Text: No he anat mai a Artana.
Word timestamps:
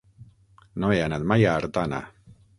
No 0.83 0.89
he 0.95 1.03
anat 1.09 1.29
mai 1.33 1.47
a 1.51 1.53
Artana. 1.61 2.03